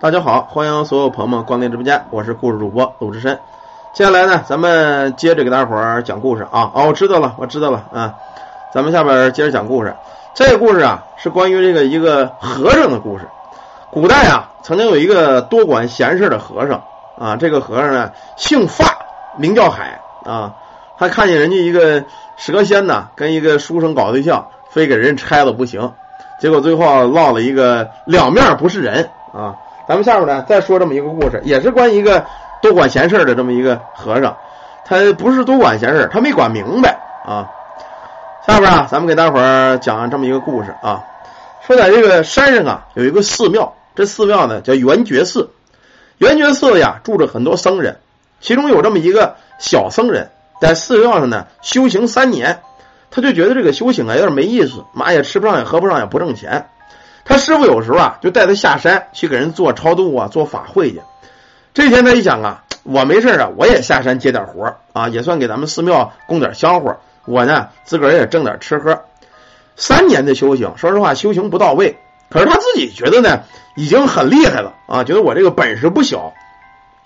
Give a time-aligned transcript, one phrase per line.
[0.00, 3.38] 大家好，欢迎所有朋友们光临直播间，我是故事主播鲁智深。
[3.92, 6.72] 接下来呢，咱们接着给大伙儿讲故事啊。
[6.74, 8.14] 哦，我知道了，我知道了啊。
[8.72, 9.94] 咱们下边接着讲故事。
[10.32, 13.28] 这个故事啊，是关于这个一个和尚的故事。
[13.90, 16.82] 古代啊，曾经有一个多管闲事的和尚
[17.18, 17.36] 啊。
[17.36, 18.86] 这个和尚呢，姓发，
[19.36, 20.54] 名叫海啊。
[20.96, 22.02] 他看见人家一个
[22.38, 25.92] 蛇仙呐，跟一个书生搞对象，非给人拆了不行。
[26.40, 29.56] 结果最后落了一个两面不是人啊。
[29.90, 32.24] 咱们下面呢再说这么一个故事，也是关于一个
[32.62, 34.36] 多管闲事的这么一个和尚。
[34.84, 37.50] 他不是多管闲事，他没管明白啊。
[38.46, 41.02] 下边啊，咱们给大伙儿讲这么一个故事啊。
[41.66, 45.50] 说在这个山上啊，有一个寺庙，这寺庙呢叫圆觉寺。
[46.18, 47.96] 圆觉寺呀，住着很多僧人，
[48.40, 52.60] 其中有这么一个小僧人，在寺庙上呢修行三年，
[53.10, 56.68] 他就觉得这个修行啊有点没意思，嘛也吃不上也喝不上也不挣钱。
[57.30, 61.00] 他师傅有时候啊就带他下山去给人做超度啊，做法会去。
[61.72, 66.96] 这天他一想啊，我没事啊，我也下山接点活啊，也算给咱们寺庙供点香火。
[67.26, 69.04] 我呢自个儿也挣点吃喝。
[69.76, 71.98] 三年的修行，说实话修行不到位，
[72.30, 73.44] 可是他自己觉得呢
[73.76, 76.32] 已经很厉害了啊，觉得我这个本事不小。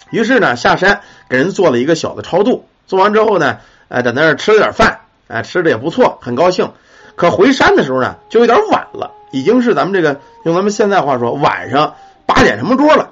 [0.09, 3.59] 于是呢下山给人做了一个小的超度，做完之后呢，
[3.89, 6.73] 哎在那儿吃了点饭，哎吃的也不错，很高兴。
[7.15, 9.11] 可回山的时候呢就有点晚了。
[9.35, 13.11] 已经是咱们这个用咱们现在话说，晚上八点什么桌了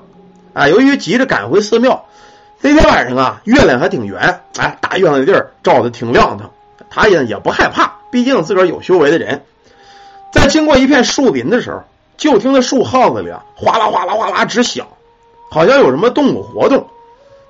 [0.53, 0.69] 啊？
[0.69, 2.05] 由于急着赶回寺庙，
[2.61, 6.53] 那天晚上啊，月亮还挺圆，哎，大月亮的地儿照的挺亮堂。
[6.89, 9.43] 他也也不害怕，毕竟自个儿有修为的人。
[10.31, 11.83] 在经过一片树林的时候，
[12.17, 14.87] 就听那树耗子里啊，哗啦哗啦哗啦直响，
[15.51, 16.87] 好像有什么动物活动。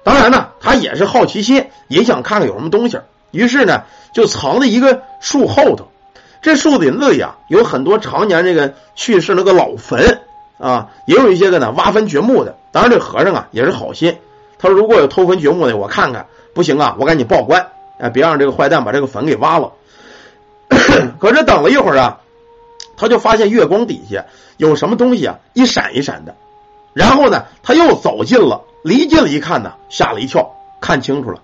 [0.03, 2.99] 当然呢，他也是好奇心，也想看看有什么东西。
[3.33, 3.83] 于是呢，
[4.15, 5.92] 就藏在一个树后头。
[6.43, 10.23] 这树林子里啊，有很多常年这个去世那个老坟
[10.59, 12.57] 啊，也有一些个呢挖坟掘墓的。
[12.73, 14.19] 当然，这和尚啊也是好心，
[14.59, 17.69] 他说如果有偷坟掘墓的，我看看，不行啊，我赶紧报官，
[17.99, 19.73] 哎，别让这个坏蛋把这个坟给挖了。
[21.21, 22.19] 可是等了一会儿啊，
[22.97, 24.25] 他就发现月光底下
[24.57, 26.35] 有什么东西啊，一闪一闪的。
[26.93, 31.41] 然后呢，他又走近了，离近了一看呢，吓了一跳，看清楚了，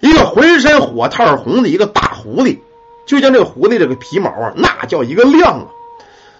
[0.00, 2.58] 一个浑身火炭红的一个大狐狸。
[3.06, 5.66] 就像这个狐狸这个皮毛啊，那叫一个亮啊！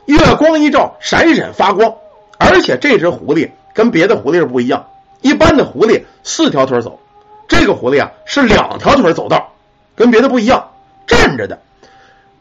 [0.05, 1.95] 月光一照，闪闪发光。
[2.39, 4.87] 而且这只狐狸跟别的狐狸是不一样，
[5.23, 7.01] 一般的狐狸四条腿走，
[7.49, 9.53] 这个狐狸啊是两条腿走道，
[9.95, 10.71] 跟别的不一样，
[11.07, 11.61] 站着的。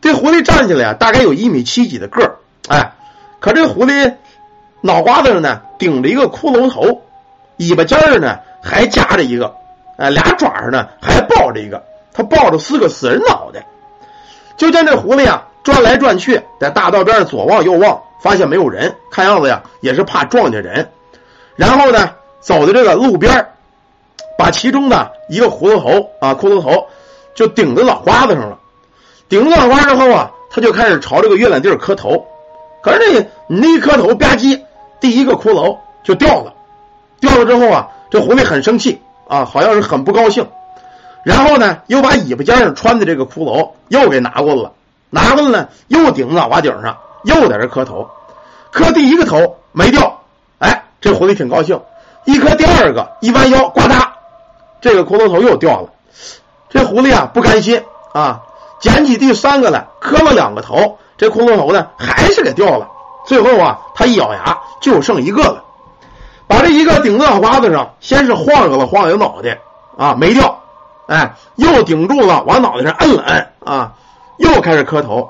[0.01, 2.35] 这狐狸站起来啊，大概有一米七几的个儿，
[2.67, 2.93] 哎，
[3.39, 4.15] 可这狐狸
[4.81, 7.03] 脑瓜子上呢顶着一个骷髅头，
[7.57, 9.55] 尾巴尖儿呢还夹着一个，
[9.97, 11.81] 哎，俩爪上呢还抱着一个，
[12.13, 13.65] 它抱着四个死人脑袋。
[14.57, 20.89] 就见这狐狸啊转来转去，在大道边上左望右望，发现没有人，看样子呀也是怕撞见人。
[21.55, 23.47] 然后呢，走到这个路边
[24.37, 26.87] 把其中的一个葫芦头啊骷髅头
[27.33, 28.59] 就顶在脑瓜子上了。
[29.27, 32.25] 顶了脑瓜之后啊，他就开始朝这个月亮地儿磕头。
[32.83, 34.61] 可是这你那一磕头吧唧，
[34.99, 36.53] 第一个骷髅就掉了。
[37.19, 40.47] 掉了之后啊，这狐狸很生气啊，好像是很不高兴。
[41.25, 44.71] 然后呢，又把尾巴尖上穿的这个骷髅又给拿过来了，
[45.09, 48.07] 拿过来呢，又顶脑瓜顶上，又在这磕头，
[48.71, 50.19] 磕第一个头没掉，
[50.59, 51.81] 哎，这狐狸挺高兴，
[52.25, 54.07] 一磕第二个，一弯腰，呱嗒，
[54.81, 55.89] 这个骷髅头又掉了，
[56.69, 57.83] 这狐狸啊不甘心
[58.13, 58.43] 啊，
[58.79, 62.87] 捡起第三个来，磕了两个头，这骷髅头呢还是给掉了，
[63.25, 65.63] 最后啊，他一咬牙就剩一个了，
[66.45, 69.57] 把这一个顶在脑瓜子上，先是晃悠了晃悠脑袋
[69.97, 70.59] 啊，没掉。
[71.07, 73.93] 哎，又顶住了，往脑袋上摁了摁啊，
[74.37, 75.29] 又开始磕头，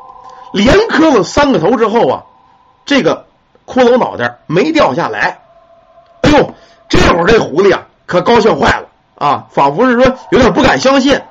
[0.53, 2.23] 连磕了三个头之后啊，
[2.85, 3.25] 这个
[3.65, 5.39] 骷髅脑袋没掉下来。
[6.21, 6.53] 哎呦，
[6.87, 11.21] 这会儿这狐狸啊可高兴坏了啊，仿佛是说有点不敢相信，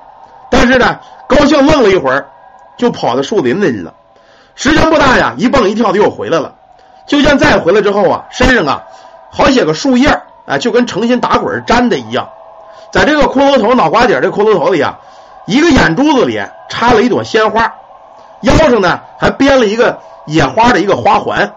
[0.51, 2.27] 但是呢，高兴愣了一会儿，
[2.77, 3.93] 就跑到树林子里了。
[4.53, 6.55] 时间不大呀，一蹦一跳的又回来了。
[7.07, 8.83] 就见再回来之后啊，身上啊
[9.31, 12.29] 好些个树叶啊，就跟诚心打滚粘的一样。
[12.95, 14.97] 在这个骷髅头脑瓜顶这骷髅头里啊，
[15.47, 17.75] 一个眼珠子里插了一朵鲜花，
[18.39, 21.51] 腰上呢还编了一个野花的一个花环，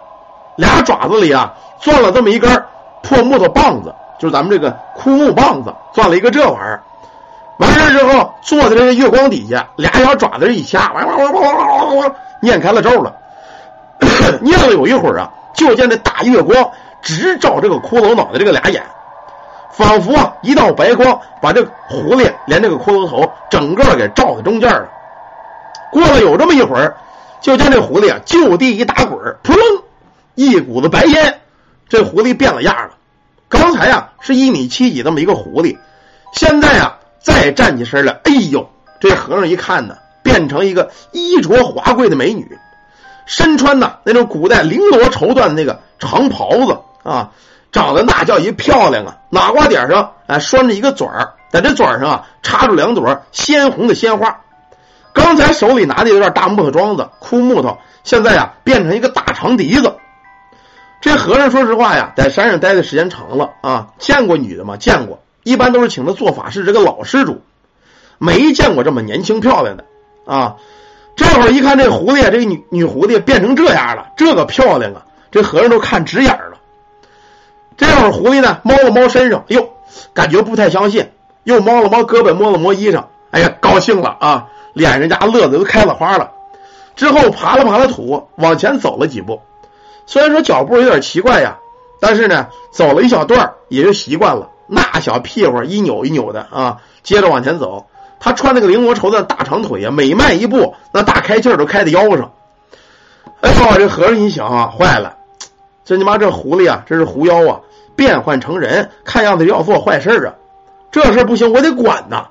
[0.56, 2.64] 俩爪子里啊攥了这么一根
[3.04, 6.82] 破木头棒子，就是咱们这个枯木棒子，攥了一个这玩意儿。
[7.58, 13.14] 完事之后，坐在这个月光底下，俩小爪子一掐，哇哇哇哇哇哇哇，念开了咒了。
[14.42, 16.68] 念了有一会儿啊，就见这大月光
[17.00, 18.82] 直照这个骷髅脑袋这个俩眼。
[19.78, 24.88] 仿佛啊，一道白光把这狐狸连这个骷髅头整个给罩在中间了。
[25.92, 26.96] 过了有这么一会儿，
[27.40, 29.62] 就见这狐狸啊就地一打滚，扑棱，
[30.34, 31.42] 一股子白烟，
[31.88, 32.90] 这狐狸变了样了
[33.48, 35.78] 刚才啊是一米七几这么一个狐狸，
[36.32, 42.58] 现在啊再站起身来，哎呦，这和尚一看呢，变成一个衣着华贵的美女，
[43.26, 47.30] 身穿呢那种古代绫罗绸缎的那个长袍子啊，
[47.72, 54.40] 长得那叫一漂亮啊，脑瓜顶上哎拴着一个嘴儿，在这嘴上啊插着两朵鲜红的鲜花。
[55.12, 59.96] 刚才手里拿的有点大木头桩子，枯木头，现在呀变成一个大长笛子。
[61.00, 64.76] 这和尚说实话呀，在山上待的时间长了啊，见过女的吗？
[64.76, 67.42] 见过，一般都是请他做法事这个老施主，
[68.18, 69.84] 没见过这么年轻漂亮的
[70.26, 70.56] 啊。
[71.16, 76.38] 这会儿一看这狐狸，这个女女狐狸变成这样了，这个漂亮啊，这和尚都看直眼
[78.10, 79.70] 狐狸呢，摸了摸身上，哟，
[80.14, 81.10] 感觉不太相信，
[81.44, 86.32] 又摸了摸胳膊，摸了摸衣裳，哎呀，高兴了啊，脸上家乐的都开了花了。
[86.96, 89.40] 之后爬了爬了土，往前走了几步。
[90.06, 91.58] 虽然说脚步有点奇怪呀，
[92.00, 94.48] 但是呢，走了一小段也就习惯了。
[94.66, 97.86] 那小屁股一扭一扭的啊，接着往前走。
[98.20, 102.32] 他穿那个绫罗绸缎大长腿呀，每迈一步，那大开气都开在腰上。
[103.40, 105.16] 哎呦，这和尚一想啊，坏了，
[105.84, 107.60] 这你妈这狐狸啊，这是狐妖啊，
[107.98, 110.34] 变换成人，看样子要做坏事啊。
[110.92, 112.28] 这事不行，我得管呐。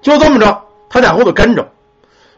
[0.00, 1.68] 就这么着，他在后头跟着。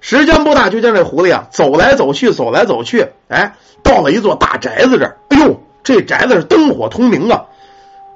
[0.01, 3.55] 时间不大，就见这狐狸啊，走来走去，走来走去，哎。
[3.83, 7.45] 到了一座大宅子这儿，哎呦，这宅子是灯火通明啊，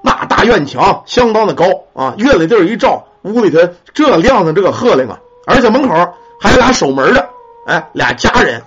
[0.03, 3.59] 那大院墙相当的高啊，院里地儿一照，屋里头
[3.93, 5.95] 这亮的这个鹤亮啊，而且门口
[6.41, 7.29] 还有俩守门的，
[7.67, 8.63] 哎，俩家人。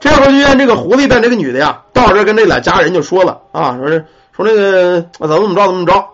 [0.00, 4.04] 这会儿就见这个狐狸带这个女的呀，到这跟这俩家人就说了啊，说是
[4.36, 6.08] 说那个啊怎么怎么着怎么着，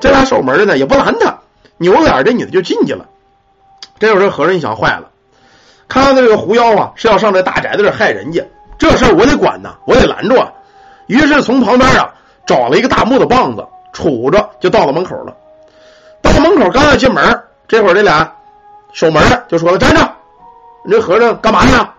[0.00, 1.38] 这俩守门的呢也不拦他，
[1.76, 3.06] 扭脸这女的就进去了。
[3.98, 5.10] 这会儿这和尚一想，坏了，
[5.88, 8.42] 看到这个狐妖啊是要上这大宅子这害人家。
[8.78, 10.50] 这事儿我得管呐，我得拦住啊！
[11.06, 12.14] 于是从旁边啊
[12.46, 13.62] 找了一个大木头棒子，
[13.92, 15.36] 杵着就到了门口了。
[16.22, 18.34] 到门口刚要进门，这会儿这俩
[18.94, 20.00] 守门的就说了：“站着！
[20.86, 21.90] 你这和尚干嘛呢？”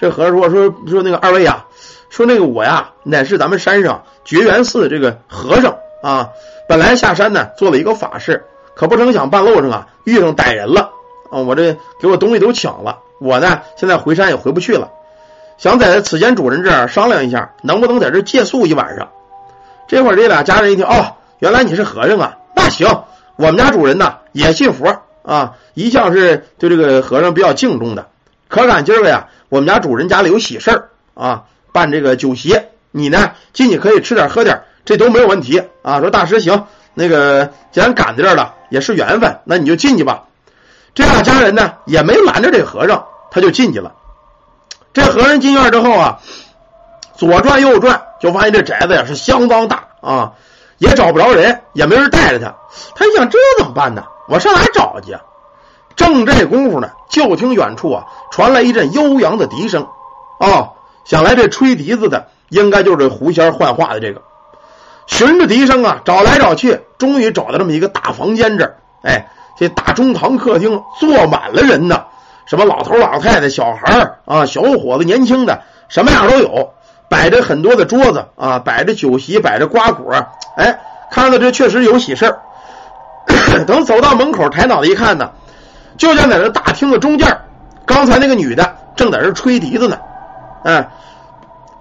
[0.00, 1.62] 这和尚说：“说说那个二位呀，
[2.10, 6.30] 说那个我呀乃是咱们山上觉元寺这个和尚啊，
[6.68, 8.44] 本来下山呢做了一个法事，
[8.74, 10.90] 可不成想半路上啊遇上歹人了
[11.30, 14.90] 啊，我这给我东西都抢了，我呢现在回山也回不去了。”
[15.58, 19.08] 想在此间主人这儿商量一下，能不能在这借宿一晚上？
[19.88, 22.86] 这会儿这俩家人一听，哦，原来你是和尚啊，那行，
[23.34, 28.06] 我们家主人呢也信佛啊，一向是对这个和尚比较敬重的。
[28.46, 31.42] 可赶今儿个呀，我们家主人家里有喜事儿啊，
[31.78, 32.60] 办这个酒席，
[32.90, 36.00] 你呢进去可以吃点喝点，这都没有问题啊。
[36.00, 40.24] 说大师行，那个既然赶在这儿了，也是缘分，那你就进去吧。
[40.92, 43.92] 这俩家人呢也没拦着这和尚，他就进去了。
[44.92, 46.18] 这和尚进院之后啊，
[47.14, 50.32] 左转右转，就发现这宅子呀是相当大啊，
[50.78, 52.56] 也找不着人，也没人带着他。
[52.96, 54.02] 他一想，这怎么办呢？
[54.26, 55.16] 我上哪找去？
[55.94, 59.86] 正这功夫呢，就听远处啊传来一阵悠扬的笛声。
[60.38, 60.70] 啊，
[61.08, 64.20] 想来这吹笛子的应该就是这狐仙幻化的这个。
[65.06, 68.76] 循着笛声啊找来找去，终于找到这么一个大房间这儿。
[69.02, 69.28] 哎，
[69.58, 72.04] 这大中堂客厅坐满了人呢。
[72.44, 76.74] 什么老头老太太、小孩啊，小伙子、年轻的，什么样都有。
[77.08, 80.14] 摆着很多的桌子啊，摆着酒席，摆着瓜果。
[80.56, 80.78] 哎，
[81.10, 82.40] 看到这确实有喜事儿。
[83.66, 85.30] 等走到门口，抬脑袋一看呢，
[85.96, 87.38] 就像在这大厅的中间，
[87.86, 89.98] 刚才那个女的正在这吹笛子呢。
[90.64, 90.88] 哎，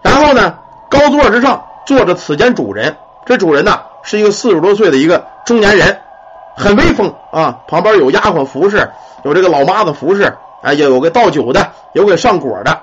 [0.01, 0.57] 然后呢，
[0.89, 2.95] 高座之上坐着此间主人。
[3.25, 5.99] 这主人呢是一个四十多岁的一个中年人，
[6.55, 7.59] 很威风啊。
[7.67, 8.89] 旁边有丫鬟服侍，
[9.23, 10.37] 有这个老妈子服侍。
[10.61, 12.79] 哎，也有个倒酒的，有给上果的。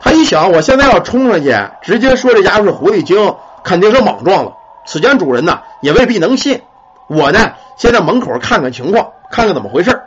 [0.00, 4.52] 他一想，我现在要冲上去，直接说这家伙是狐狸精，肯定是莽撞了。
[4.84, 6.62] 此间主人呢，也未必能信。
[7.08, 10.02] 我呢，先在门口看看情况，看看怎么回事。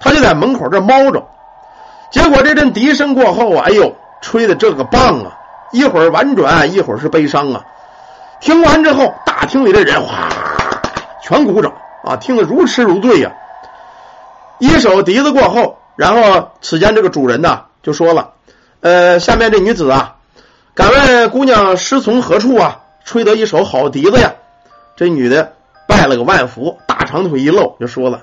[0.00, 1.24] 他就在门口这猫着。
[2.10, 5.38] 结果这阵笛声过后啊，哎呦，吹的这个棒啊！
[5.72, 7.64] 一会儿婉转，一会儿是悲伤啊。
[8.40, 10.30] 听完之后，大厅里的人哗
[11.22, 11.74] 全鼓掌
[12.04, 13.32] 啊，听得如痴如醉呀。
[14.58, 15.76] 一首笛子过后。
[15.94, 18.32] 然后，此间这个主人呢就说了
[18.80, 20.16] ：“呃，下面这女子啊，
[20.74, 22.80] 敢问姑娘师从何处啊？
[23.04, 24.32] 吹得一手好笛子呀！”
[24.96, 25.52] 这女的
[25.86, 28.22] 拜了个万福，大长腿一露就说了：“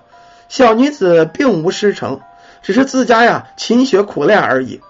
[0.49, 2.21] 小女子并无师承，
[2.63, 4.81] 只是自家呀勤学苦练而已。”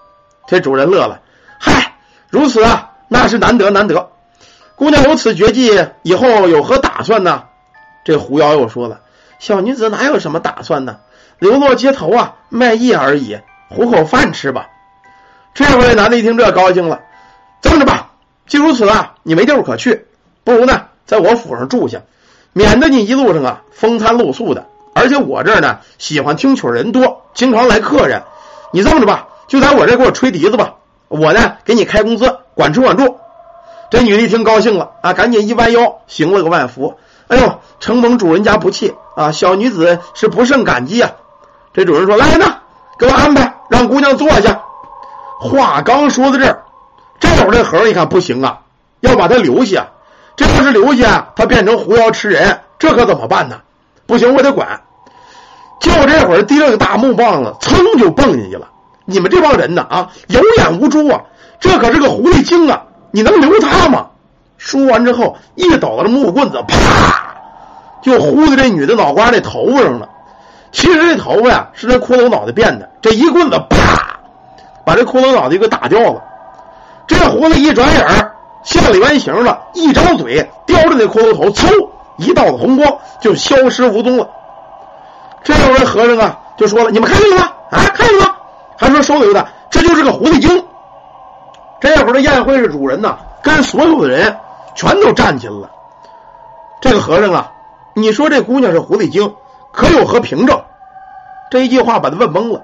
[0.50, 1.22] 这主人乐了
[1.62, 1.94] ：“嗨，
[2.28, 4.10] 如此啊，那是难得难得。
[4.76, 7.44] 姑娘有此绝技，以后有何打算呢？”
[8.04, 9.02] 这狐妖又说了
[9.38, 10.98] ：“小女子哪有什么打算呢？”
[11.38, 13.38] 流落街头啊，卖艺而已，
[13.70, 14.68] 糊口饭吃吧。
[15.54, 17.00] 这回男的一听这高兴了，
[17.62, 18.10] 这么着吧，
[18.48, 20.08] 既如此啊，你没地儿可去，
[20.44, 22.02] 不如呢，在我府上住下，
[22.54, 24.66] 免得你一路上啊风餐露宿的。
[24.96, 28.24] 而且我这儿呢喜欢听曲人多，经常来客人。
[28.72, 30.76] 你这么着吧，就在我这给我吹笛子吧，
[31.10, 33.18] 我呢给你开工资，管吃管住。
[33.90, 36.98] 这女的一听高兴了啊，赶紧一弯腰行了个万福。
[37.28, 41.12] 哎呦，承蒙主人家不弃啊，小女子是不胜感激啊。
[41.74, 42.46] 这主人说：“来呢，
[43.00, 44.62] 给我安排，让姑娘坐下。”
[45.42, 46.64] 话刚说到这儿，
[47.20, 48.60] 这会儿这和尚一看不行啊，
[49.00, 49.88] 要把他留下。
[50.36, 53.62] 这要是留下，他变成狐妖吃人，这可怎么办呢？
[54.06, 54.82] 不行，我得管。
[55.80, 58.68] 就这会儿，提了个大木棒子，噌就蹦进去了。
[59.10, 61.22] 你们这帮人呢啊，有眼无珠啊！
[61.60, 62.84] 这可是个狐狸精啊！
[63.12, 64.08] 你能留他吗？
[64.58, 66.76] 说完之后，一抖了木棍子，啪，
[68.02, 70.08] 就呼在这女的脑瓜那头发上了。
[70.72, 72.88] 其实这头发呀，是这骷髅脑袋变的。
[73.02, 74.20] 这一棍子，啪，
[74.86, 76.22] 把这骷髅脑袋给打掉了。
[77.08, 78.32] 这狐狸一转眼
[78.64, 84.30] 现了原形了，一张嘴叼着那骷髅头，嗖，一道子红光就消失无踪了。
[85.44, 87.52] 这会儿和尚啊就说了：“你们看见了吗？
[87.72, 88.36] 啊，看见了吗？
[88.80, 90.66] 还说收留的，这就是个狐狸精。”
[91.82, 94.38] 这会儿的宴会是主人呢，跟所有的人
[94.74, 95.70] 全都站起来了。
[96.82, 97.52] 这个和尚啊，
[97.94, 99.36] 你说这姑娘是狐狸精，
[99.74, 100.62] 可有何凭证？
[101.52, 102.62] 这一句话把他问懵了。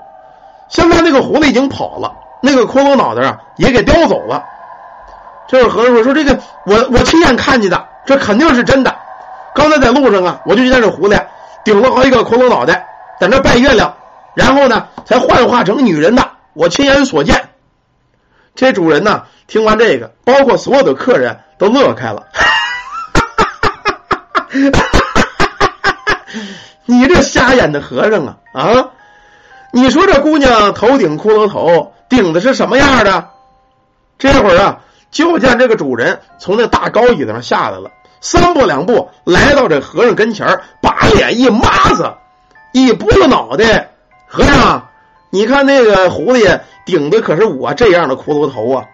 [0.69, 4.43] 现在那个狐狸精跑了，那个骷髅脑袋啊也给叼走了。
[5.47, 8.95] 这个和尚说：“说这个我我亲眼看见的，这肯定是真的。
[9.53, 11.21] 刚才在路上啊，我就见这狐狸。”
[11.63, 12.87] 顶了好几个骷髅脑袋，
[13.19, 13.91] 在那拜月亮，
[14.35, 16.31] 然后呢，才幻化成女人的。
[16.53, 17.49] 我亲眼所见。
[18.53, 22.27] 这主人呢，听完这个，包括所有的客人都乐开了。
[26.85, 28.89] 你这瞎眼的和尚啊啊！
[29.73, 33.29] 你说这姑娘头顶骷髅头，顶的是什么样的？
[34.17, 34.79] 这会儿啊，
[35.11, 37.91] 就见这个主人从那大高椅子上下来了。
[38.21, 42.13] 三步两步来到这和尚跟前把脸一抹子，
[42.71, 43.94] 一拨了脑袋。
[44.35, 44.89] 和尚，
[45.29, 48.85] 你看那个狐狸顶的可是我这样的骷髅头啊！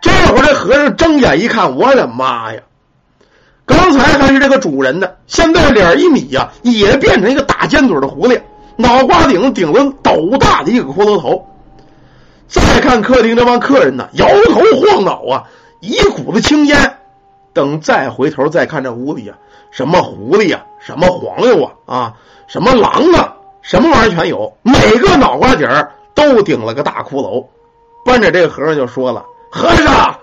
[0.00, 2.60] 这会儿这和尚睁眼一看，我的妈呀！
[3.66, 8.40] 刚才还是这个主人呢，现在脸一米呀，也变成一个大尖嘴的狐狸，
[8.76, 11.44] 脑瓜顶顶了斗大的一个骷髅头。
[12.46, 15.42] 再看客厅这帮客人呢，摇头晃脑啊，
[15.80, 16.98] 一股子青烟。
[17.52, 19.34] 等再回头再看这屋里呀，
[19.72, 22.14] 什么狐狸呀，什么黄鼬啊，啊，
[22.46, 23.33] 什么狼啊，
[23.64, 27.46] 什么玩意儿全有，每个脑瓜顶儿都顶了个大骷髅。
[28.04, 30.20] 奔着这个和尚就说了：“和尚，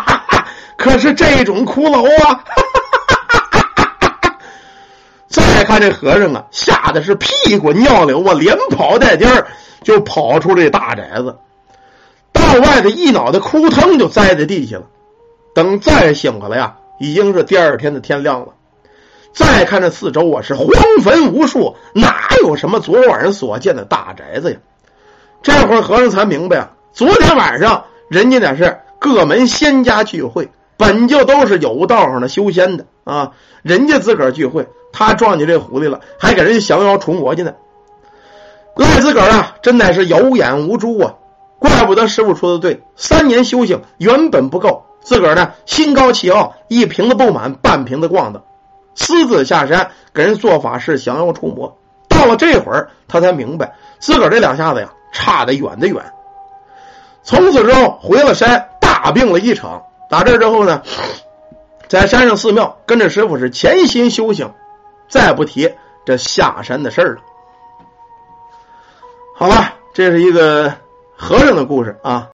[0.76, 2.44] 可是这种骷髅啊！”
[5.26, 9.46] 再看这和尚啊，吓得是屁滚尿流啊，连跑带颠儿
[9.82, 11.38] 就跑出这大宅子，
[12.30, 14.82] 到外头一脑袋哭腾就栽在地下了。
[15.54, 18.48] 等再醒过来呀，已经是第二天的天亮了。
[19.36, 20.66] 再看这四周啊，是荒
[21.02, 24.58] 坟无数，哪有什么昨晚上所见的大宅子呀？
[25.42, 37.52] 这会儿和尚才明白啊，昨天晚上人家那是各门仙家聚会，本就都是有道上的修仙的啊，人家自个儿聚会，他撞见这狐狸了，还给人家降妖除魔去呢。
[38.74, 41.14] 赖自个儿啊，真乃是有眼无珠啊！
[41.58, 44.86] 怪不得师傅说的对，三年修行原本不够。
[45.02, 48.42] 自个儿呢，心高气傲，一瓶子不满，半瓶子逛的，
[48.96, 51.78] 私自下山给人做法事，降妖除魔。
[52.08, 56.02] 到了这会儿，他才明白，自个儿这两下子呀，差得远的远。
[57.22, 59.82] 从此之后，回了山，大病了一场。
[60.08, 60.82] 打这之后呢，
[61.88, 64.54] 在山上寺庙跟着师傅是潜心修行，
[65.08, 65.74] 再不提
[66.06, 67.20] 这下山的事儿了。
[69.36, 70.72] 好了，这是一个
[71.16, 72.24] 和尚的故事啊。